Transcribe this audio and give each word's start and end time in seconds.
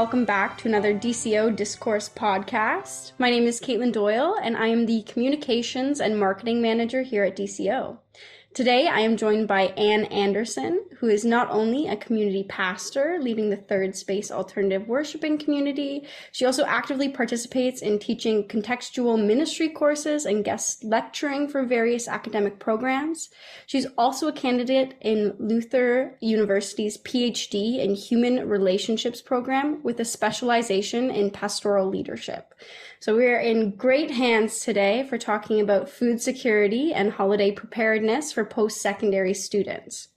Welcome 0.00 0.24
back 0.24 0.56
to 0.56 0.66
another 0.66 0.94
DCO 0.94 1.54
Discourse 1.54 2.08
podcast. 2.08 3.12
My 3.18 3.28
name 3.28 3.44
is 3.44 3.60
Katelyn 3.60 3.92
Doyle, 3.92 4.34
and 4.42 4.56
I 4.56 4.68
am 4.68 4.86
the 4.86 5.02
Communications 5.02 6.00
and 6.00 6.18
Marketing 6.18 6.62
Manager 6.62 7.02
here 7.02 7.22
at 7.22 7.36
DCO. 7.36 7.98
Today, 8.52 8.88
I 8.88 9.00
am 9.00 9.16
joined 9.16 9.46
by 9.46 9.66
Anne 9.76 10.06
Anderson, 10.06 10.84
who 10.98 11.06
is 11.06 11.24
not 11.24 11.52
only 11.52 11.86
a 11.86 11.96
community 11.96 12.42
pastor 12.42 13.18
leading 13.20 13.48
the 13.48 13.56
Third 13.56 13.94
Space 13.94 14.32
Alternative 14.32 14.88
Worshiping 14.88 15.38
community, 15.38 16.04
she 16.32 16.44
also 16.44 16.64
actively 16.64 17.08
participates 17.08 17.80
in 17.80 18.00
teaching 18.00 18.48
contextual 18.48 19.24
ministry 19.24 19.68
courses 19.68 20.26
and 20.26 20.44
guest 20.44 20.82
lecturing 20.82 21.46
for 21.46 21.62
various 21.64 22.08
academic 22.08 22.58
programs. 22.58 23.30
She's 23.66 23.86
also 23.96 24.26
a 24.26 24.32
candidate 24.32 24.96
in 25.00 25.36
Luther 25.38 26.16
University's 26.20 26.98
PhD 26.98 27.78
in 27.78 27.94
Human 27.94 28.48
Relationships 28.48 29.22
program 29.22 29.80
with 29.84 30.00
a 30.00 30.04
specialization 30.04 31.08
in 31.08 31.30
pastoral 31.30 31.88
leadership. 31.88 32.52
So 32.98 33.16
we're 33.16 33.40
in 33.40 33.70
great 33.76 34.10
hands 34.10 34.60
today 34.60 35.06
for 35.08 35.16
talking 35.16 35.58
about 35.58 35.88
food 35.88 36.20
security 36.20 36.92
and 36.92 37.10
holiday 37.10 37.50
preparedness 37.50 38.30
for 38.40 38.46
post-secondary 38.46 39.34
students. 39.34 40.08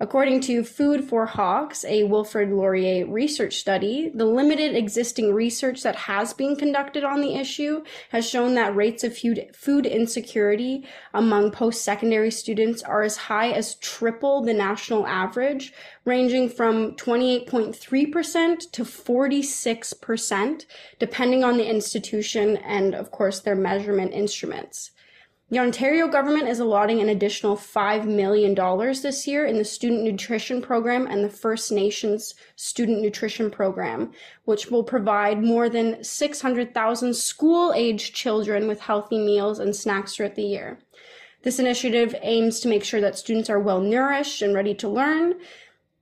According 0.00 0.42
to 0.42 0.62
Food 0.62 1.02
for 1.02 1.26
Hawks, 1.26 1.84
a 1.84 2.04
Wilfrid 2.04 2.52
Laurier 2.52 3.04
research 3.06 3.56
study, 3.56 4.12
the 4.14 4.26
limited 4.26 4.76
existing 4.76 5.34
research 5.34 5.82
that 5.82 5.96
has 5.96 6.32
been 6.32 6.54
conducted 6.54 7.02
on 7.02 7.20
the 7.20 7.34
issue 7.34 7.82
has 8.10 8.28
shown 8.28 8.54
that 8.54 8.76
rates 8.76 9.02
of 9.02 9.16
food, 9.16 9.50
food 9.54 9.86
insecurity 9.86 10.86
among 11.14 11.50
post 11.50 11.82
secondary 11.82 12.30
students 12.30 12.82
are 12.82 13.02
as 13.02 13.16
high 13.16 13.50
as 13.50 13.74
triple 13.76 14.42
the 14.42 14.54
national 14.54 15.04
average, 15.06 15.72
ranging 16.04 16.48
from 16.48 16.94
28.3% 16.96 18.70
to 18.70 18.84
46%, 18.84 20.66
depending 21.00 21.42
on 21.42 21.56
the 21.56 21.68
institution 21.68 22.58
and, 22.58 22.94
of 22.94 23.10
course, 23.10 23.40
their 23.40 23.56
measurement 23.56 24.12
instruments. 24.12 24.92
The 25.50 25.60
Ontario 25.60 26.08
government 26.08 26.46
is 26.46 26.60
allotting 26.60 27.00
an 27.00 27.08
additional 27.08 27.56
$5 27.56 28.04
million 28.04 28.54
this 29.00 29.26
year 29.26 29.46
in 29.46 29.56
the 29.56 29.64
Student 29.64 30.02
Nutrition 30.02 30.60
Program 30.60 31.06
and 31.06 31.24
the 31.24 31.30
First 31.30 31.72
Nations 31.72 32.34
Student 32.54 33.00
Nutrition 33.00 33.50
Program, 33.50 34.12
which 34.44 34.70
will 34.70 34.84
provide 34.84 35.42
more 35.42 35.70
than 35.70 36.04
600,000 36.04 37.16
school 37.16 37.72
aged 37.74 38.14
children 38.14 38.68
with 38.68 38.80
healthy 38.80 39.16
meals 39.16 39.58
and 39.58 39.74
snacks 39.74 40.16
throughout 40.16 40.34
the 40.34 40.42
year. 40.42 40.80
This 41.44 41.58
initiative 41.58 42.14
aims 42.20 42.60
to 42.60 42.68
make 42.68 42.84
sure 42.84 43.00
that 43.00 43.18
students 43.18 43.48
are 43.48 43.60
well 43.60 43.80
nourished 43.80 44.42
and 44.42 44.54
ready 44.54 44.74
to 44.74 44.88
learn. 44.88 45.36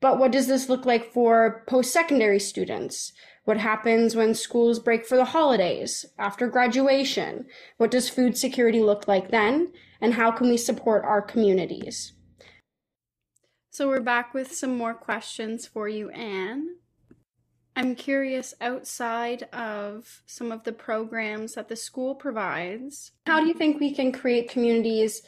But 0.01 0.19
what 0.19 0.33
does 0.33 0.49
this 0.49 0.69
look 0.69 0.85
like 0.85 1.12
for 1.12 1.62
post 1.69 1.93
secondary 1.93 2.41
students? 2.41 3.12
What 3.47 3.59
happens 3.59 4.17
when 4.17 4.34
schools 4.34 4.81
break 4.81 5.07
for 5.07 5.15
the 5.15 5.25
holidays, 5.25 6.05
after 6.19 6.49
graduation? 6.49 7.47
What 7.77 7.93
does 7.93 8.09
food 8.09 8.37
security 8.37 8.81
look 8.81 9.07
like 9.07 9.31
then? 9.31 9.73
And 10.01 10.15
how 10.15 10.33
can 10.33 10.49
we 10.49 10.57
support 10.57 11.05
our 11.05 11.23
communities? 11.23 12.12
So, 13.71 13.87
we're 13.87 14.01
back 14.01 14.35
with 14.35 14.53
some 14.53 14.77
more 14.77 14.95
questions 14.95 15.65
for 15.65 15.89
you, 15.89 16.11
Anne. 16.11 16.79
I'm 17.77 17.95
curious 17.95 18.53
outside 18.61 19.45
of 19.53 20.23
some 20.27 20.51
of 20.51 20.65
the 20.65 20.73
programs 20.73 21.55
that 21.55 21.69
the 21.69 21.77
school 21.77 22.17
provides, 22.17 23.12
how 23.29 23.39
do 23.39 23.47
you 23.47 23.55
think 23.55 23.79
we 23.79 23.95
can 23.95 24.11
create 24.11 24.51
communities 24.51 25.23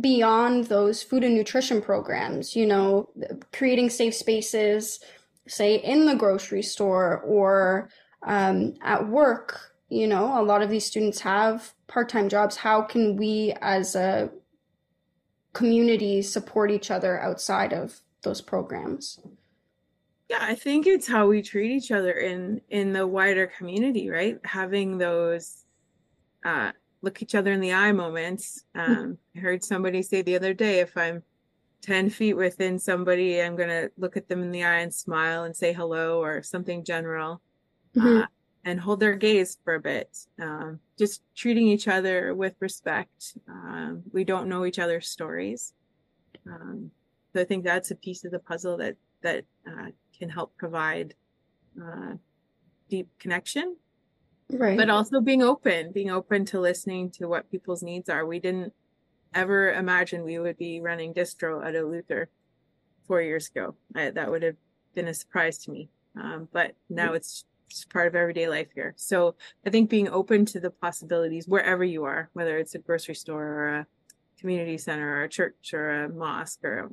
beyond 0.00 0.68
those 0.68 1.02
food 1.02 1.24
and 1.24 1.34
nutrition 1.34 1.82
programs? 1.82 2.56
You 2.56 2.64
know, 2.64 3.10
creating 3.52 3.90
safe 3.90 4.14
spaces 4.14 5.00
say 5.48 5.76
in 5.76 6.06
the 6.06 6.14
grocery 6.14 6.62
store 6.62 7.18
or 7.20 7.88
um, 8.26 8.74
at 8.82 9.08
work 9.08 9.70
you 9.90 10.06
know 10.06 10.40
a 10.40 10.44
lot 10.44 10.62
of 10.62 10.70
these 10.70 10.86
students 10.86 11.20
have 11.20 11.74
part-time 11.88 12.28
jobs. 12.28 12.56
How 12.56 12.82
can 12.82 13.16
we 13.16 13.52
as 13.60 13.94
a 13.96 14.30
community 15.52 16.22
support 16.22 16.70
each 16.70 16.90
other 16.90 17.20
outside 17.20 17.72
of 17.72 18.00
those 18.22 18.40
programs? 18.40 19.18
Yeah 20.28 20.38
i 20.40 20.54
think 20.54 20.86
it's 20.86 21.08
how 21.08 21.26
we 21.26 21.42
treat 21.42 21.72
each 21.72 21.90
other 21.90 22.12
in 22.12 22.60
in 22.70 22.92
the 22.92 23.06
wider 23.06 23.48
community 23.48 24.08
right? 24.08 24.38
Having 24.44 24.98
those 24.98 25.64
uh 26.44 26.70
look 27.02 27.20
each 27.22 27.34
other 27.34 27.50
in 27.52 27.60
the 27.60 27.72
eye 27.72 27.92
moments. 27.92 28.62
Um 28.76 29.18
i 29.36 29.40
heard 29.40 29.64
somebody 29.64 30.02
say 30.02 30.22
the 30.22 30.36
other 30.36 30.54
day 30.54 30.78
if 30.78 30.96
i'm 30.96 31.24
10 31.82 32.10
feet 32.10 32.34
within 32.34 32.78
somebody, 32.78 33.40
I'm 33.40 33.56
going 33.56 33.68
to 33.68 33.90
look 33.96 34.16
at 34.16 34.28
them 34.28 34.42
in 34.42 34.50
the 34.50 34.64
eye 34.64 34.80
and 34.80 34.92
smile 34.92 35.44
and 35.44 35.56
say 35.56 35.72
hello 35.72 36.22
or 36.22 36.42
something 36.42 36.84
general 36.84 37.40
mm-hmm. 37.96 38.22
uh, 38.22 38.26
and 38.64 38.80
hold 38.80 39.00
their 39.00 39.14
gaze 39.14 39.58
for 39.64 39.74
a 39.74 39.80
bit. 39.80 40.26
Um, 40.40 40.80
just 40.98 41.22
treating 41.34 41.66
each 41.66 41.88
other 41.88 42.34
with 42.34 42.54
respect. 42.60 43.38
Um, 43.48 44.02
we 44.12 44.24
don't 44.24 44.48
know 44.48 44.66
each 44.66 44.78
other's 44.78 45.08
stories. 45.08 45.72
Um, 46.46 46.90
so 47.32 47.40
I 47.40 47.44
think 47.44 47.64
that's 47.64 47.90
a 47.90 47.96
piece 47.96 48.24
of 48.24 48.32
the 48.32 48.38
puzzle 48.38 48.76
that, 48.78 48.96
that 49.22 49.44
uh, 49.66 49.86
can 50.18 50.28
help 50.28 50.56
provide 50.56 51.14
uh, 51.82 52.14
deep 52.88 53.08
connection. 53.18 53.76
Right. 54.52 54.76
But 54.76 54.90
also 54.90 55.20
being 55.20 55.42
open, 55.42 55.92
being 55.92 56.10
open 56.10 56.44
to 56.46 56.60
listening 56.60 57.10
to 57.12 57.26
what 57.26 57.50
people's 57.50 57.82
needs 57.82 58.08
are. 58.08 58.26
We 58.26 58.40
didn't 58.40 58.72
ever 59.34 59.72
imagine 59.72 60.24
we 60.24 60.38
would 60.38 60.58
be 60.58 60.80
running 60.80 61.14
distro 61.14 61.64
at 61.64 61.74
a 61.74 61.82
Luther 61.82 62.28
four 63.06 63.22
years 63.22 63.48
ago. 63.48 63.74
I, 63.94 64.10
that 64.10 64.30
would 64.30 64.42
have 64.42 64.56
been 64.94 65.08
a 65.08 65.14
surprise 65.14 65.58
to 65.58 65.70
me. 65.70 65.88
Um, 66.20 66.48
but 66.52 66.74
now 66.88 67.12
it's 67.12 67.44
just 67.68 67.90
part 67.90 68.08
of 68.08 68.14
everyday 68.14 68.48
life 68.48 68.68
here. 68.74 68.94
So 68.96 69.36
I 69.64 69.70
think 69.70 69.90
being 69.90 70.08
open 70.08 70.44
to 70.46 70.60
the 70.60 70.70
possibilities 70.70 71.46
wherever 71.46 71.84
you 71.84 72.04
are, 72.04 72.30
whether 72.32 72.58
it's 72.58 72.74
a 72.74 72.78
grocery 72.78 73.14
store 73.14 73.44
or 73.44 73.68
a 73.68 73.86
community 74.40 74.78
center 74.78 75.16
or 75.16 75.22
a 75.22 75.28
church 75.28 75.72
or 75.72 76.04
a 76.04 76.08
mosque 76.08 76.64
or 76.64 76.90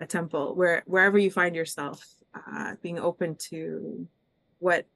a 0.00 0.06
temple, 0.06 0.54
where 0.54 0.82
wherever 0.86 1.18
you 1.18 1.30
find 1.30 1.56
yourself, 1.56 2.06
uh, 2.34 2.74
being 2.82 2.98
open 2.98 3.34
to 3.34 4.06
what 4.58 4.86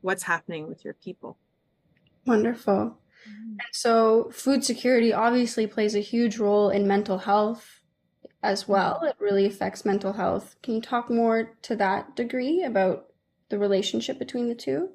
what's 0.00 0.22
happening 0.22 0.66
with 0.66 0.84
your 0.84 0.94
people. 0.94 1.36
Wonderful. 2.26 2.96
Mm-hmm. 3.28 3.50
And 3.52 3.68
so, 3.72 4.30
food 4.32 4.64
security 4.64 5.12
obviously 5.12 5.66
plays 5.66 5.94
a 5.94 6.00
huge 6.00 6.38
role 6.38 6.70
in 6.70 6.86
mental 6.86 7.18
health 7.18 7.80
as 8.42 8.62
mm-hmm. 8.62 8.72
well. 8.72 9.02
It 9.04 9.16
really 9.18 9.46
affects 9.46 9.84
mental 9.84 10.12
health. 10.12 10.56
Can 10.62 10.74
you 10.74 10.80
talk 10.80 11.10
more 11.10 11.52
to 11.62 11.76
that 11.76 12.16
degree 12.16 12.62
about 12.62 13.06
the 13.48 13.58
relationship 13.58 14.18
between 14.18 14.48
the 14.48 14.54
two? 14.54 14.90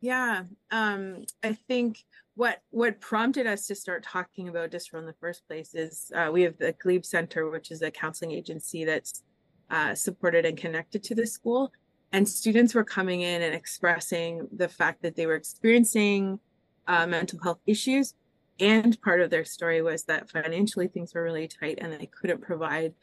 Yeah, 0.00 0.42
um, 0.70 1.24
I 1.44 1.52
think 1.52 2.04
what 2.34 2.60
what 2.70 3.00
prompted 3.00 3.46
us 3.46 3.66
to 3.66 3.74
start 3.74 4.02
talking 4.02 4.48
about 4.48 4.70
distro 4.70 4.98
in 4.98 5.06
the 5.06 5.14
first 5.14 5.46
place 5.46 5.74
is 5.74 6.10
uh, 6.14 6.30
we 6.32 6.42
have 6.42 6.58
the 6.58 6.72
Glebe 6.72 7.04
Center, 7.04 7.48
which 7.50 7.70
is 7.70 7.82
a 7.82 7.90
counseling 7.90 8.32
agency 8.32 8.84
that's 8.84 9.22
uh, 9.70 9.94
supported 9.94 10.44
and 10.44 10.56
connected 10.56 11.02
to 11.04 11.14
the 11.14 11.26
school, 11.26 11.72
and 12.12 12.28
students 12.28 12.74
were 12.74 12.84
coming 12.84 13.22
in 13.22 13.42
and 13.42 13.54
expressing 13.54 14.48
the 14.54 14.68
fact 14.68 15.02
that 15.02 15.14
they 15.14 15.26
were 15.26 15.34
experiencing 15.34 16.40
uh, 16.86 17.06
mental 17.06 17.38
health 17.42 17.60
issues. 17.66 18.14
And 18.60 19.00
part 19.02 19.20
of 19.20 19.30
their 19.30 19.44
story 19.44 19.82
was 19.82 20.04
that 20.04 20.30
financially 20.30 20.86
things 20.88 21.14
were 21.14 21.22
really 21.22 21.48
tight 21.48 21.78
and 21.80 21.92
they 21.92 22.06
couldn't 22.06 22.42
provide 22.42 22.94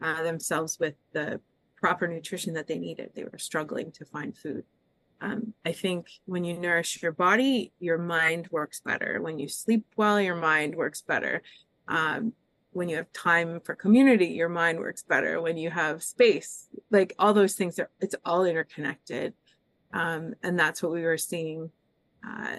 uh, 0.00 0.22
themselves 0.22 0.78
with 0.78 0.94
the 1.12 1.40
proper 1.76 2.06
nutrition 2.06 2.54
that 2.54 2.66
they 2.66 2.78
needed. 2.78 3.10
They 3.14 3.24
were 3.24 3.38
struggling 3.38 3.90
to 3.92 4.04
find 4.04 4.36
food. 4.36 4.64
um, 5.20 5.54
I 5.64 5.72
think 5.72 6.06
when 6.26 6.44
you 6.44 6.56
nourish 6.56 7.02
your 7.02 7.12
body, 7.12 7.72
your 7.80 7.98
mind 7.98 8.48
works 8.50 8.80
better. 8.80 9.20
When 9.20 9.38
you 9.38 9.48
sleep 9.48 9.84
well, 9.96 10.20
your 10.20 10.36
mind 10.36 10.74
works 10.76 11.02
better. 11.02 11.42
Um, 11.88 12.34
when 12.72 12.88
you 12.88 12.96
have 12.96 13.12
time 13.12 13.60
for 13.60 13.74
community, 13.74 14.26
your 14.26 14.48
mind 14.48 14.78
works 14.78 15.02
better. 15.02 15.40
When 15.40 15.56
you 15.56 15.70
have 15.70 16.02
space, 16.02 16.68
like 16.90 17.14
all 17.18 17.34
those 17.34 17.54
things 17.54 17.78
are, 17.78 17.90
it's 18.00 18.14
all 18.24 18.44
interconnected. 18.44 19.34
Um, 19.92 20.34
and 20.42 20.58
that's 20.58 20.82
what 20.82 20.92
we 20.92 21.02
were 21.02 21.18
seeing. 21.18 21.70
Uh, 22.26 22.58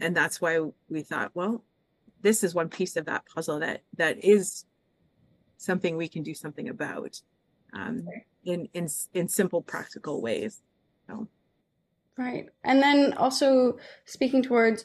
and 0.00 0.16
that's 0.16 0.40
why 0.40 0.60
we 0.88 1.02
thought, 1.02 1.30
well, 1.34 1.64
this 2.22 2.42
is 2.44 2.54
one 2.54 2.68
piece 2.68 2.96
of 2.96 3.06
that 3.06 3.24
puzzle 3.26 3.60
that 3.60 3.82
that 3.96 4.24
is 4.24 4.64
something 5.56 5.96
we 5.96 6.08
can 6.08 6.22
do 6.22 6.34
something 6.34 6.68
about 6.68 7.20
um, 7.72 8.06
in 8.44 8.68
in 8.74 8.88
in 9.14 9.28
simple 9.28 9.62
practical 9.62 10.20
ways. 10.20 10.62
So. 11.06 11.28
Right. 12.16 12.48
And 12.64 12.82
then 12.82 13.14
also 13.14 13.78
speaking 14.04 14.42
towards 14.42 14.84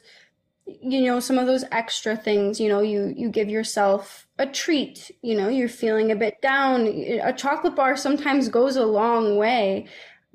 you 0.66 1.02
know 1.02 1.20
some 1.20 1.38
of 1.38 1.46
those 1.46 1.64
extra 1.70 2.16
things 2.16 2.58
you 2.58 2.68
know 2.68 2.80
you 2.80 3.14
you 3.16 3.28
give 3.30 3.48
yourself 3.48 4.26
a 4.38 4.46
treat 4.46 5.12
you 5.22 5.36
know 5.36 5.48
you're 5.48 5.68
feeling 5.68 6.10
a 6.10 6.16
bit 6.16 6.42
down 6.42 6.88
a 6.88 7.32
chocolate 7.32 7.76
bar 7.76 7.96
sometimes 7.96 8.48
goes 8.48 8.74
a 8.74 8.84
long 8.84 9.36
way 9.36 9.86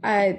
uh, 0.03 0.31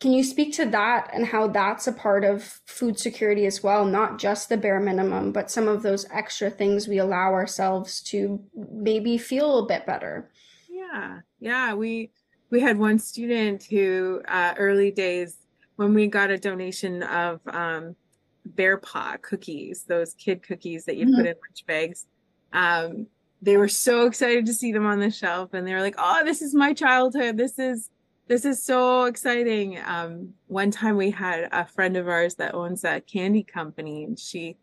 can 0.00 0.12
you 0.12 0.24
speak 0.24 0.54
to 0.54 0.64
that 0.64 1.10
and 1.12 1.26
how 1.26 1.46
that's 1.46 1.86
a 1.86 1.92
part 1.92 2.24
of 2.24 2.42
food 2.66 2.98
security 2.98 3.46
as 3.46 3.62
well 3.62 3.84
not 3.84 4.18
just 4.18 4.48
the 4.48 4.56
bare 4.56 4.80
minimum 4.80 5.30
but 5.32 5.50
some 5.50 5.68
of 5.68 5.82
those 5.82 6.06
extra 6.10 6.50
things 6.50 6.88
we 6.88 6.98
allow 6.98 7.32
ourselves 7.32 8.00
to 8.00 8.42
maybe 8.54 9.18
feel 9.18 9.58
a 9.58 9.66
bit 9.66 9.86
better 9.86 10.30
yeah 10.68 11.18
yeah 11.38 11.74
we 11.74 12.10
we 12.50 12.60
had 12.60 12.78
one 12.78 12.98
student 12.98 13.64
who 13.64 14.20
uh, 14.26 14.54
early 14.58 14.90
days 14.90 15.36
when 15.76 15.94
we 15.94 16.08
got 16.08 16.30
a 16.30 16.36
donation 16.36 17.02
of 17.04 17.40
um, 17.46 17.96
bear 18.44 18.76
paw 18.76 19.16
cookies, 19.22 19.84
those 19.84 20.12
kid 20.14 20.42
cookies 20.42 20.84
that 20.84 20.96
you 20.96 21.06
mm-hmm. 21.06 21.16
put 21.16 21.26
in 21.26 21.34
lunch 21.34 21.66
bags, 21.66 22.06
um, 22.52 23.06
they 23.40 23.56
were 23.56 23.68
so 23.68 24.06
excited 24.06 24.44
to 24.44 24.52
see 24.52 24.72
them 24.72 24.84
on 24.84 25.00
the 25.00 25.10
shelf, 25.10 25.54
and 25.54 25.66
they 25.66 25.72
were 25.72 25.80
like, 25.80 25.94
"Oh, 25.96 26.22
this 26.22 26.42
is 26.42 26.54
my 26.54 26.74
childhood. 26.74 27.38
This 27.38 27.58
is 27.58 27.88
this 28.30 28.46
is 28.46 28.62
so 28.64 29.04
exciting." 29.04 29.78
Um, 29.84 30.34
one 30.46 30.70
time 30.70 30.96
we 30.96 31.10
had 31.10 31.48
a 31.52 31.66
friend 31.66 31.98
of 31.98 32.08
ours 32.08 32.36
that 32.36 32.54
owns 32.54 32.84
a 32.84 33.02
candy 33.02 33.42
company, 33.42 34.04
and 34.04 34.18
she 34.18 34.56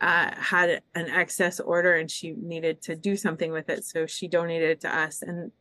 uh, 0.00 0.32
had 0.34 0.82
an 0.96 1.08
excess 1.08 1.60
order, 1.60 1.94
and 1.94 2.10
she 2.10 2.32
needed 2.32 2.82
to 2.82 2.96
do 2.96 3.16
something 3.16 3.52
with 3.52 3.68
it, 3.70 3.84
so 3.84 4.06
she 4.06 4.26
donated 4.26 4.70
it 4.70 4.80
to 4.80 4.92
us, 4.92 5.22
and 5.22 5.52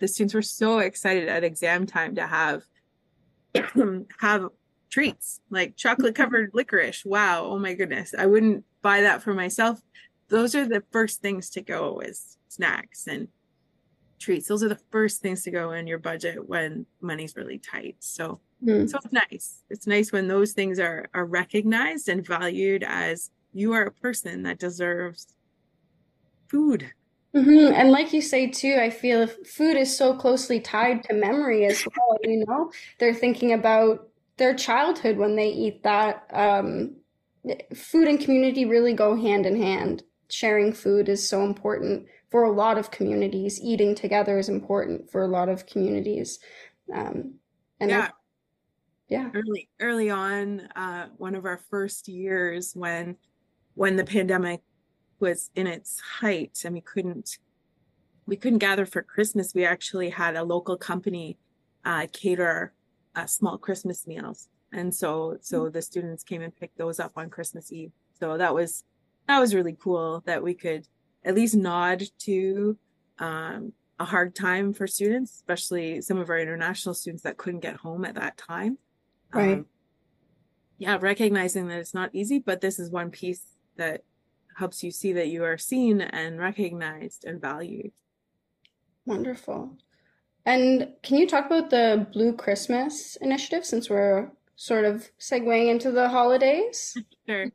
the 0.00 0.08
students 0.08 0.34
were 0.34 0.42
so 0.42 0.78
excited 0.78 1.28
at 1.28 1.44
exam 1.44 1.86
time 1.86 2.14
to 2.16 2.26
have 2.26 2.62
have 4.20 4.48
treats 4.90 5.40
like 5.50 5.76
chocolate 5.76 6.14
covered 6.14 6.50
licorice. 6.52 7.04
Wow. 7.04 7.44
Oh 7.44 7.58
my 7.58 7.74
goodness. 7.74 8.14
I 8.18 8.26
wouldn't 8.26 8.64
buy 8.82 9.02
that 9.02 9.22
for 9.22 9.34
myself. 9.34 9.80
Those 10.28 10.54
are 10.54 10.66
the 10.66 10.82
first 10.90 11.20
things 11.20 11.50
to 11.50 11.60
go 11.60 12.00
is 12.00 12.38
snacks 12.48 13.06
and 13.06 13.28
treats. 14.20 14.46
Those 14.46 14.62
are 14.62 14.68
the 14.68 14.80
first 14.90 15.20
things 15.20 15.42
to 15.44 15.50
go 15.50 15.72
in 15.72 15.86
your 15.86 15.98
budget 15.98 16.48
when 16.48 16.86
money's 17.00 17.36
really 17.36 17.58
tight. 17.58 17.96
So 18.00 18.40
mm. 18.64 18.88
so 18.88 18.98
it's 19.04 19.12
nice. 19.12 19.62
It's 19.70 19.86
nice 19.86 20.12
when 20.12 20.28
those 20.28 20.52
things 20.52 20.78
are 20.78 21.08
are 21.14 21.26
recognized 21.26 22.08
and 22.08 22.24
valued 22.24 22.84
as 22.86 23.30
you 23.52 23.72
are 23.72 23.82
a 23.82 23.92
person 23.92 24.44
that 24.44 24.58
deserves 24.58 25.26
food 26.48 26.92
Mm-hmm. 27.34 27.74
And 27.74 27.92
like 27.92 28.12
you 28.12 28.20
say 28.20 28.48
too, 28.48 28.78
I 28.80 28.90
feel 28.90 29.26
food 29.26 29.76
is 29.76 29.96
so 29.96 30.14
closely 30.14 30.60
tied 30.60 31.04
to 31.04 31.14
memory 31.14 31.64
as 31.64 31.86
well. 31.86 32.18
You 32.22 32.44
know, 32.44 32.72
they're 32.98 33.14
thinking 33.14 33.52
about 33.52 34.08
their 34.36 34.54
childhood 34.54 35.16
when 35.16 35.36
they 35.36 35.48
eat 35.48 35.82
that. 35.84 36.26
Um, 36.32 36.96
food 37.74 38.08
and 38.08 38.20
community 38.20 38.64
really 38.64 38.92
go 38.92 39.14
hand 39.14 39.46
in 39.46 39.56
hand. 39.56 40.02
Sharing 40.28 40.72
food 40.72 41.08
is 41.08 41.26
so 41.26 41.44
important 41.44 42.06
for 42.30 42.44
a 42.44 42.52
lot 42.52 42.78
of 42.78 42.90
communities. 42.90 43.60
Eating 43.62 43.94
together 43.94 44.38
is 44.38 44.48
important 44.48 45.10
for 45.10 45.22
a 45.22 45.28
lot 45.28 45.48
of 45.48 45.66
communities. 45.66 46.38
Um, 46.94 47.34
and 47.80 47.90
yeah. 47.90 48.00
I, 48.00 48.10
yeah. 49.08 49.30
Early 49.34 49.68
early 49.80 50.10
on, 50.10 50.60
uh, 50.76 51.06
one 51.16 51.34
of 51.34 51.44
our 51.44 51.60
first 51.70 52.06
years 52.08 52.72
when 52.74 53.16
when 53.74 53.96
the 53.96 54.04
pandemic 54.04 54.60
was 55.20 55.50
in 55.54 55.66
its 55.66 56.00
height 56.00 56.62
and 56.64 56.74
we 56.74 56.80
couldn't 56.80 57.38
we 58.26 58.36
couldn't 58.36 58.58
gather 58.58 58.86
for 58.86 59.02
christmas 59.02 59.54
we 59.54 59.64
actually 59.64 60.10
had 60.10 60.36
a 60.36 60.42
local 60.42 60.76
company 60.76 61.38
uh, 61.84 62.06
cater 62.12 62.72
uh, 63.14 63.26
small 63.26 63.58
christmas 63.58 64.06
meals 64.06 64.48
and 64.72 64.94
so 64.94 65.36
so 65.40 65.64
mm. 65.64 65.72
the 65.72 65.82
students 65.82 66.24
came 66.24 66.42
and 66.42 66.56
picked 66.56 66.78
those 66.78 66.98
up 66.98 67.12
on 67.16 67.28
christmas 67.28 67.70
eve 67.72 67.92
so 68.18 68.36
that 68.36 68.54
was 68.54 68.84
that 69.28 69.38
was 69.38 69.54
really 69.54 69.76
cool 69.80 70.22
that 70.26 70.42
we 70.42 70.54
could 70.54 70.86
at 71.24 71.34
least 71.34 71.54
nod 71.54 72.02
to 72.18 72.76
um, 73.18 73.72
a 73.98 74.04
hard 74.04 74.34
time 74.34 74.72
for 74.72 74.86
students 74.86 75.32
especially 75.34 76.00
some 76.00 76.18
of 76.18 76.30
our 76.30 76.38
international 76.38 76.94
students 76.94 77.22
that 77.22 77.36
couldn't 77.36 77.60
get 77.60 77.76
home 77.76 78.04
at 78.04 78.14
that 78.14 78.36
time 78.36 78.78
right 79.32 79.58
um, 79.58 79.66
yeah 80.78 80.98
recognizing 81.00 81.68
that 81.68 81.78
it's 81.78 81.94
not 81.94 82.10
easy 82.14 82.38
but 82.38 82.60
this 82.60 82.78
is 82.78 82.90
one 82.90 83.10
piece 83.10 83.42
that 83.76 84.02
helps 84.60 84.82
you 84.84 84.90
see 84.90 85.12
that 85.14 85.28
you 85.28 85.42
are 85.42 85.58
seen 85.58 86.00
and 86.00 86.38
recognized 86.38 87.24
and 87.24 87.40
valued. 87.40 87.92
Wonderful. 89.06 89.76
And 90.46 90.90
can 91.02 91.16
you 91.16 91.26
talk 91.26 91.46
about 91.46 91.70
the 91.70 92.06
Blue 92.12 92.34
Christmas 92.34 93.16
initiative 93.16 93.64
since 93.64 93.90
we're 93.90 94.30
sort 94.60 94.84
of 94.84 95.10
segueing 95.18 95.68
into 95.68 95.90
the 95.90 96.08
holidays? 96.08 96.96
Sure. 97.30 97.46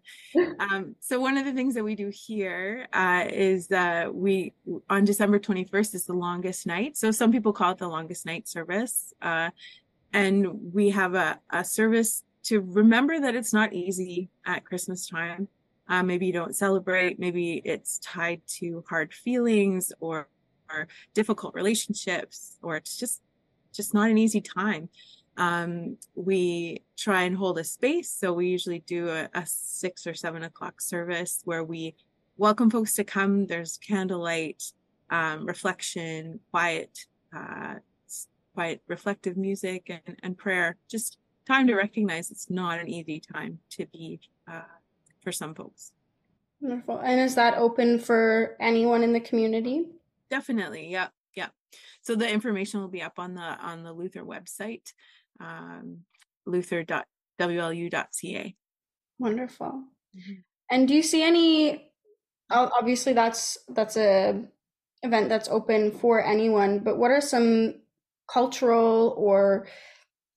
um, 0.62 0.96
so 1.02 1.20
one 1.20 1.38
of 1.38 1.44
the 1.44 1.52
things 1.52 1.76
that 1.76 1.84
we 1.84 1.96
do 1.96 2.10
here 2.10 2.88
uh, 2.94 3.26
is 3.30 3.68
that 3.68 4.16
we 4.16 4.54
on 4.90 5.04
December 5.04 5.38
21st 5.38 5.96
is 5.96 6.06
the 6.06 6.14
longest 6.14 6.66
night. 6.66 6.96
So 6.96 7.12
some 7.12 7.30
people 7.30 7.52
call 7.52 7.74
it 7.74 7.78
the 7.78 7.90
longest 7.90 8.26
night 8.26 8.48
service. 8.48 9.14
Uh, 9.22 9.50
and 10.14 10.74
we 10.74 10.92
have 10.92 11.14
a, 11.14 11.42
a 11.50 11.66
service 11.66 12.24
to 12.44 12.62
remember 12.62 13.20
that 13.20 13.36
it's 13.36 13.52
not 13.52 13.74
easy 13.74 14.30
at 14.46 14.64
Christmas 14.64 15.10
time. 15.10 15.50
Uh, 15.90 16.04
maybe 16.04 16.26
you 16.26 16.34
don't 16.34 16.56
celebrate. 16.56 17.20
Maybe 17.20 17.62
it's 17.66 18.00
tied 18.00 18.44
to 18.60 18.86
hard 18.88 19.14
feelings 19.14 19.92
or, 20.00 20.30
or 20.70 20.88
difficult 21.14 21.54
relationships, 21.54 22.56
or 22.62 22.78
it's 22.78 22.98
just 22.98 23.22
just 23.74 23.94
not 23.94 24.10
an 24.10 24.18
easy 24.18 24.40
time. 24.40 24.88
Um, 25.38 25.98
we 26.16 26.82
try 26.98 27.24
and 27.24 27.36
hold 27.36 27.58
a 27.58 27.64
space. 27.64 28.10
So 28.10 28.34
we 28.34 28.48
usually 28.48 28.80
do 28.80 29.10
a, 29.10 29.30
a 29.34 29.46
six 29.46 30.08
or 30.08 30.14
seven 30.14 30.44
o'clock 30.44 30.82
service 30.82 31.42
where 31.46 31.64
we 31.64 31.96
welcome 32.38 32.70
folks 32.70 32.94
to 32.96 33.04
come. 33.04 33.46
There's 33.46 33.78
candlelight, 33.78 34.64
um, 35.10 35.46
reflection, 35.46 36.40
quiet, 36.52 37.06
uh, 37.36 37.76
quiet, 38.54 38.82
reflective 38.88 39.38
music, 39.38 39.90
and, 39.90 40.18
and 40.24 40.38
prayer. 40.38 40.78
Just 40.90 41.18
time 41.46 41.68
to 41.68 41.76
recognize 41.76 42.32
it's 42.32 42.50
not 42.50 42.80
an 42.80 42.88
easy 42.88 43.20
time 43.20 43.60
to 43.72 43.86
be 43.88 44.20
uh, 44.48 44.62
for 45.22 45.32
some 45.32 45.54
folks. 45.54 45.92
Wonderful. 46.62 47.00
And 47.00 47.20
is 47.20 47.36
that 47.36 47.58
open 47.58 48.00
for 48.00 48.56
anyone 48.60 49.04
in 49.04 49.14
the 49.14 49.20
community? 49.20 49.86
Definitely. 50.30 50.90
Yeah. 50.90 51.10
Yeah. 51.36 51.50
So 52.02 52.16
the 52.16 52.32
information 52.32 52.80
will 52.80 52.88
be 52.88 53.02
up 53.02 53.20
on 53.20 53.36
the 53.36 53.42
on 53.42 53.84
the 53.84 53.92
Luther 53.92 54.24
website, 54.24 54.94
um, 55.40 56.00
luther.wlu.ca. 56.46 58.56
Wonderful. 59.20 59.84
Mm-hmm. 60.16 60.34
And 60.72 60.88
do 60.88 60.94
you 60.94 61.04
see 61.04 61.24
any? 61.24 61.92
Obviously, 62.50 63.14
that's 63.14 63.58
that's 63.70 63.98
a 63.98 64.44
event 65.04 65.30
that's 65.30 65.50
open 65.50 65.92
for 65.92 66.24
anyone. 66.24 66.80
But 66.80 66.98
what 66.98 67.12
are 67.12 67.22
some 67.22 67.76
cultural 68.28 69.14
or 69.18 69.68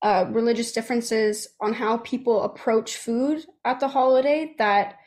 uh, 0.01 0.25
religious 0.29 0.71
differences 0.71 1.47
on 1.59 1.73
how 1.73 1.97
people 1.97 2.43
approach 2.43 2.97
food 2.97 3.45
at 3.65 3.79
the 3.79 3.87
holiday 3.87 4.55
that 4.57 4.97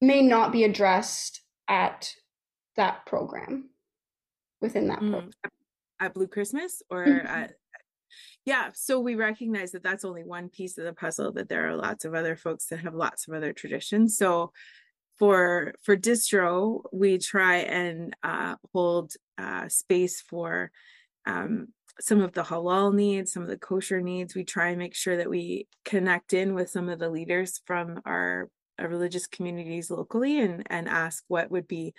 may 0.00 0.22
not 0.22 0.52
be 0.52 0.64
addressed 0.64 1.40
at 1.68 2.12
that 2.76 3.06
program 3.06 3.70
within 4.60 4.88
that 4.88 5.00
mm. 5.00 5.10
program. 5.10 5.30
at 6.00 6.12
blue 6.12 6.26
christmas 6.26 6.82
or 6.90 7.06
mm-hmm. 7.06 7.26
at 7.26 7.54
yeah 8.46 8.70
so 8.72 8.98
we 8.98 9.14
recognize 9.14 9.72
that 9.72 9.82
that's 9.82 10.04
only 10.04 10.24
one 10.24 10.48
piece 10.48 10.78
of 10.78 10.84
the 10.84 10.92
puzzle 10.94 11.32
that 11.32 11.48
there 11.48 11.68
are 11.68 11.76
lots 11.76 12.04
of 12.06 12.14
other 12.14 12.36
folks 12.36 12.66
that 12.66 12.80
have 12.80 12.94
lots 12.94 13.28
of 13.28 13.34
other 13.34 13.52
traditions 13.52 14.16
so 14.16 14.52
for 15.18 15.74
for 15.82 15.96
distro 15.96 16.80
we 16.92 17.18
try 17.18 17.56
and 17.56 18.16
uh, 18.22 18.54
hold 18.72 19.12
uh, 19.36 19.68
space 19.68 20.22
for 20.22 20.70
um, 21.26 21.68
some 22.00 22.20
of 22.20 22.32
the 22.32 22.42
halal 22.42 22.94
needs, 22.94 23.32
some 23.32 23.42
of 23.42 23.48
the 23.48 23.56
kosher 23.56 24.00
needs. 24.00 24.34
We 24.34 24.44
try 24.44 24.68
and 24.68 24.78
make 24.78 24.94
sure 24.94 25.16
that 25.16 25.30
we 25.30 25.66
connect 25.84 26.32
in 26.32 26.54
with 26.54 26.70
some 26.70 26.88
of 26.88 26.98
the 26.98 27.08
leaders 27.08 27.60
from 27.64 28.00
our, 28.04 28.50
our 28.78 28.88
religious 28.88 29.26
communities 29.26 29.90
locally 29.90 30.40
and, 30.40 30.62
and 30.66 30.88
ask 30.88 31.24
what 31.28 31.50
would 31.50 31.66
be 31.66 31.94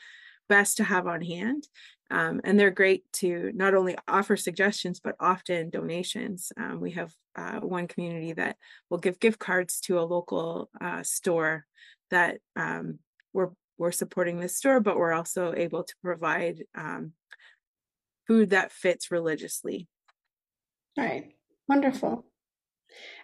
best 0.50 0.78
to 0.78 0.84
have 0.84 1.08
on 1.08 1.22
hand. 1.22 1.68
Um, 2.10 2.42
and 2.44 2.60
they're 2.60 2.72
great 2.72 3.04
to 3.14 3.52
not 3.54 3.74
only 3.74 3.98
offer 4.08 4.38
suggestions, 4.38 5.00
but 5.00 5.16
often 5.20 5.70
donations. 5.70 6.52
Um, 6.58 6.80
we 6.80 6.92
have 6.92 7.12
uh, 7.36 7.60
one 7.60 7.88
community 7.88 8.34
that 8.34 8.58
will 8.90 8.98
give 8.98 9.20
gift 9.20 9.40
cards 9.40 9.80
to 9.82 10.00
a 10.00 10.02
local 10.02 10.70
uh, 10.80 11.04
store 11.04 11.66
that 12.10 12.38
um, 12.56 13.00
we're, 13.34 13.50
we're 13.78 13.92
supporting 13.92 14.40
this 14.40 14.56
store, 14.56 14.80
but 14.80 14.98
we're 14.98 15.14
also 15.14 15.54
able 15.56 15.84
to 15.84 15.94
provide 16.02 16.64
um, 16.76 17.12
food 18.28 18.52
that 18.52 18.72
fits 18.72 19.12
religiously. 19.12 19.88
Right. 20.98 21.36
Wonderful. 21.68 22.26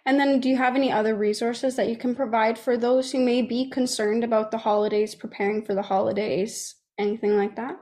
And 0.04 0.20
then, 0.20 0.40
do 0.40 0.48
you 0.50 0.56
have 0.56 0.76
any 0.76 0.92
other 0.92 1.14
resources 1.14 1.76
that 1.76 1.88
you 1.88 1.96
can 1.96 2.14
provide 2.14 2.58
for 2.58 2.76
those 2.76 3.10
who 3.10 3.18
may 3.18 3.40
be 3.40 3.70
concerned 3.70 4.22
about 4.22 4.50
the 4.50 4.58
holidays, 4.58 5.14
preparing 5.14 5.64
for 5.64 5.74
the 5.74 5.82
holidays, 5.82 6.74
anything 6.98 7.36
like 7.36 7.56
that? 7.56 7.78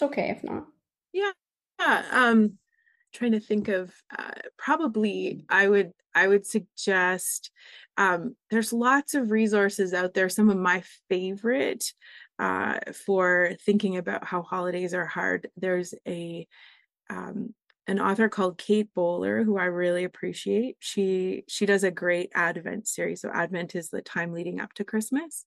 It's 0.00 0.10
okay 0.10 0.30
if 0.30 0.42
not. 0.42 0.64
Yeah. 1.12 1.32
yeah. 1.78 2.04
Um, 2.10 2.56
trying 3.12 3.32
to 3.32 3.40
think 3.40 3.68
of 3.68 3.92
uh, 4.16 4.30
probably 4.56 5.44
I 5.50 5.68
would 5.68 5.92
I 6.14 6.26
would 6.26 6.46
suggest 6.46 7.50
um, 7.98 8.34
there's 8.50 8.72
lots 8.72 9.12
of 9.12 9.30
resources 9.30 9.92
out 9.92 10.14
there. 10.14 10.30
Some 10.30 10.48
of 10.48 10.56
my 10.56 10.82
favorite 11.10 11.84
uh, 12.38 12.78
for 12.94 13.52
thinking 13.66 13.98
about 13.98 14.24
how 14.24 14.40
holidays 14.40 14.94
are 14.94 15.04
hard. 15.04 15.50
There's 15.58 15.92
a 16.08 16.48
um, 17.10 17.54
an 17.86 18.00
author 18.00 18.30
called 18.30 18.56
Kate 18.56 18.88
Bowler 18.94 19.44
who 19.44 19.58
I 19.58 19.66
really 19.66 20.04
appreciate. 20.04 20.76
She 20.78 21.44
she 21.46 21.66
does 21.66 21.84
a 21.84 21.90
great 21.90 22.30
Advent 22.34 22.88
series. 22.88 23.20
So 23.20 23.28
Advent 23.28 23.74
is 23.74 23.90
the 23.90 24.00
time 24.00 24.32
leading 24.32 24.62
up 24.62 24.72
to 24.74 24.84
Christmas. 24.84 25.44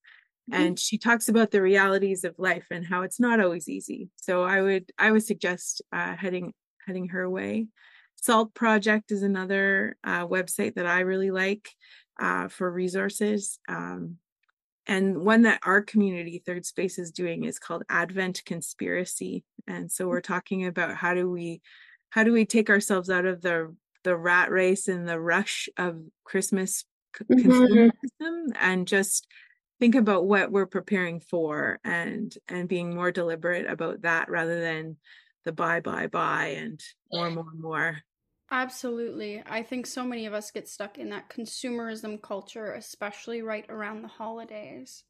Mm-hmm. 0.52 0.62
And 0.62 0.80
she 0.80 0.98
talks 0.98 1.30
about 1.30 1.52
the 1.52 1.62
realities 1.62 2.24
of 2.24 2.36
life 2.38 2.68
and 2.70 2.86
how 2.86 3.04
it's 3.04 3.20
not 3.20 3.40
always 3.40 3.70
easy. 3.70 4.10
So 4.18 4.44
I 4.44 4.62
would 4.62 4.92
I 4.98 5.12
would 5.12 5.24
suggest 5.24 5.82
uh, 5.92 6.16
heading 6.16 6.54
heading 6.86 7.10
her 7.10 7.30
way. 7.30 7.68
Salt 8.16 8.54
Project 8.54 9.12
is 9.12 9.24
another 9.24 9.98
uh, 10.04 10.28
website 10.28 10.76
that 10.76 10.86
I 10.86 11.02
really 11.02 11.32
like 11.32 11.70
uh, 12.20 12.48
for 12.48 12.72
resources. 12.72 13.60
Um, 13.68 14.18
and 14.86 15.18
one 15.18 15.44
that 15.44 15.60
our 15.64 15.82
community 15.82 16.42
third 16.46 16.66
space 16.66 17.00
is 17.00 17.12
doing 17.12 17.46
is 17.46 17.60
called 17.60 17.84
advent 17.90 18.44
conspiracy 18.46 19.44
and 19.68 19.92
so 19.92 20.08
we're 20.08 20.22
talking 20.22 20.66
about 20.66 20.96
how 20.96 21.14
do 21.14 21.30
we 21.30 21.62
how 22.10 22.24
do 22.24 22.34
we 22.34 22.46
take 22.46 22.70
ourselves 22.70 23.10
out 23.10 23.26
of 23.26 23.42
the 23.42 23.74
the 24.04 24.16
rat 24.16 24.52
race 24.52 24.88
and 24.88 25.08
the 25.08 25.20
rush 25.20 25.70
of 25.78 26.02
christmas 26.26 26.86
mm-hmm. 27.32 28.28
and 28.60 28.88
just 28.88 29.28
think 29.80 29.96
about 29.96 30.26
what 30.26 30.52
we're 30.52 30.66
preparing 30.66 31.20
for 31.20 31.80
and 31.84 32.36
and 32.48 32.70
being 32.70 32.96
more 32.96 33.12
deliberate 33.12 33.70
about 33.70 34.02
that 34.04 34.30
rather 34.30 34.62
than 34.62 34.98
the 35.44 35.52
buy 35.52 35.80
buy 35.80 36.08
buy 36.08 36.56
and 36.58 36.82
more 37.12 37.30
more 37.30 37.54
more 37.60 37.98
Absolutely. 38.52 39.42
I 39.48 39.64
think 39.64 39.88
so 39.88 40.04
many 40.04 40.28
of 40.28 40.34
us 40.36 40.52
get 40.52 40.70
stuck 40.70 41.00
in 41.00 41.10
that 41.10 41.28
consumerism 41.28 42.22
culture, 42.22 42.74
especially 42.74 43.42
right 43.42 43.66
around 43.68 44.04
the 44.04 44.08
holidays. 44.08 45.06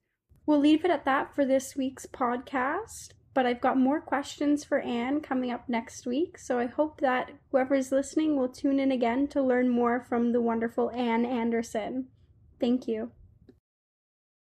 We'll 0.45 0.59
leave 0.59 0.85
it 0.85 0.91
at 0.91 1.03
that 1.03 1.35
for 1.35 1.43
this 1.43 1.75
week's 1.75 2.05
podcast, 2.05 3.09
but 3.33 3.45
I've 3.45 3.59
got 3.59 3.77
more 3.77 3.99
questions 3.99 4.63
for 4.63 4.79
Anne 4.79 5.19
coming 5.19 5.51
up 5.51 5.67
next 5.67 6.05
week, 6.05 6.37
so 6.37 6.57
I 6.57 6.67
hope 6.67 7.01
that 7.01 7.31
whoever's 7.51 7.91
listening 7.91 8.37
will 8.37 8.47
tune 8.47 8.79
in 8.79 8.91
again 8.91 9.27
to 9.29 9.41
learn 9.41 9.67
more 9.67 10.05
from 10.07 10.31
the 10.31 10.41
wonderful 10.41 10.89
Anne 10.91 11.25
Anderson. 11.25 12.07
Thank 12.61 12.87
you. 12.87 13.11